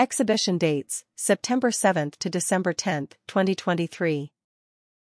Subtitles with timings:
[0.00, 4.32] Exhibition dates, September 7 to December 10, 2023.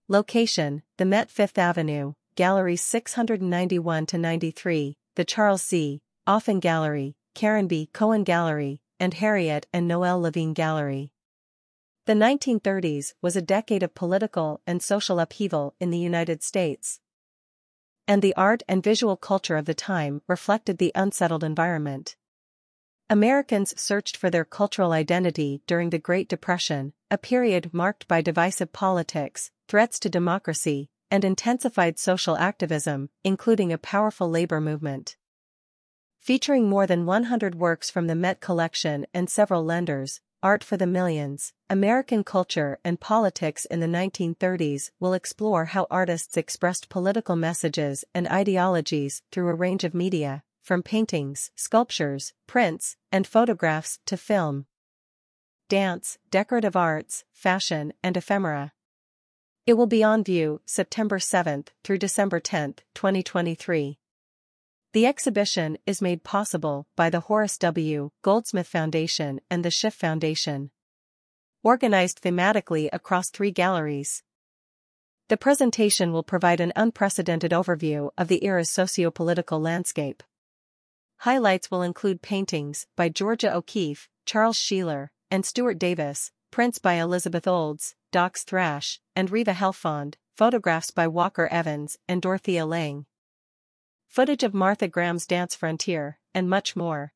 [0.09, 6.03] Location, the Met Fifth Avenue, Galleries 691 to 93, the Charles C.
[6.27, 7.89] Offin Gallery, Karen B.
[7.95, 11.13] Cohen Gallery, and Harriet and Noel Levine Gallery.
[12.05, 17.01] The 1930s was a decade of political and social upheaval in the United States.
[18.07, 22.17] And the art and visual culture of the time reflected the unsettled environment.
[23.11, 28.73] Americans searched for their cultural identity during the Great Depression, a period marked by divisive
[28.73, 35.17] politics, threats to democracy, and intensified social activism, including a powerful labor movement.
[36.19, 40.87] Featuring more than 100 works from the Met collection and several lenders, Art for the
[40.87, 48.07] Millions, American Culture and Politics in the 1930s will explore how artists expressed political messages
[48.15, 54.65] and ideologies through a range of media, from paintings, sculptures, prints, and photographs to film,
[55.69, 58.73] dance, decorative arts, fashion, and ephemera.
[59.67, 63.99] It will be on view September 7 through December 10, 2023.
[64.95, 68.11] The exhibition is made possible by the Horace W.
[68.23, 70.71] Goldsmith Foundation and the Schiff Foundation.
[71.63, 74.23] Organized thematically across three galleries.
[75.29, 80.23] The presentation will provide an unprecedented overview of the era's socio-political landscape.
[81.25, 87.49] Highlights will include paintings by Georgia O'Keeffe, Charles Sheeler, and Stuart Davis, prints by Elizabeth
[87.49, 93.07] Olds, Dox Thrash, and Riva Helfond, photographs by Walker Evans and Dorothea Lange.
[94.07, 97.15] Footage of Martha Graham's Dance Frontier, and much more.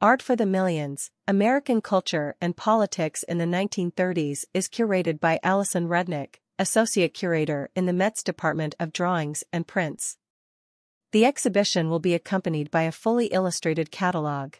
[0.00, 5.88] Art for the Millions, American Culture and Politics in the 1930s is curated by Allison
[5.88, 10.18] Rudnick, Associate Curator in the Met's Department of Drawings and Prints.
[11.10, 14.54] The exhibition will be accompanied by a fully illustrated catalog.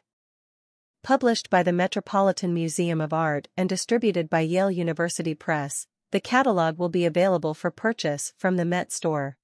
[1.02, 6.78] Published by the Metropolitan Museum of Art and distributed by Yale University Press, the catalog
[6.78, 9.36] will be available for purchase from the Met store.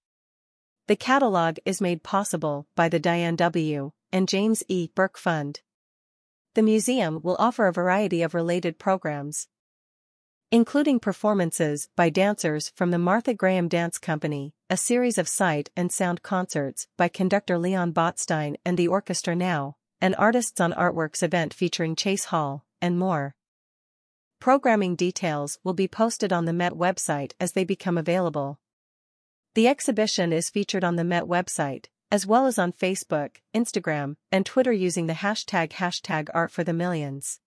[0.87, 3.93] The catalog is made possible by the Diane W.
[4.11, 4.89] and James E.
[4.95, 5.61] Burke Fund.
[6.55, 9.47] The museum will offer a variety of related programs,
[10.55, 15.91] including performances by dancers from the Martha Graham Dance Company, a series of sight and
[15.91, 21.53] sound concerts by conductor Leon Botstein and the Orchestra Now, an Artists on Artworks event
[21.53, 23.35] featuring Chase Hall, and more.
[24.39, 28.61] Programming details will be posted on the Met website as they become available.
[29.57, 34.47] The exhibition is featured on the Met website, as well as on Facebook, Instagram, and
[34.47, 37.41] Twitter using the hashtag hashtag Art for the Millions.